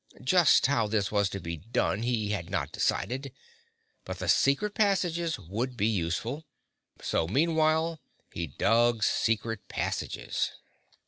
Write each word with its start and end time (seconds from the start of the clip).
Just 0.23 0.65
how 0.65 0.87
this 0.87 1.11
was 1.11 1.29
to 1.29 1.39
be 1.39 1.57
done, 1.57 2.01
he 2.01 2.31
had 2.31 2.49
not 2.49 2.71
decided, 2.71 3.31
but 4.03 4.17
the 4.17 4.27
secret 4.27 4.73
passages 4.73 5.37
would 5.37 5.77
be 5.77 5.85
useful. 5.85 6.43
So 6.99 7.27
meanwhile 7.27 7.99
he 8.33 8.47
dug 8.47 9.03
secret 9.03 9.67
passages. 9.67 10.53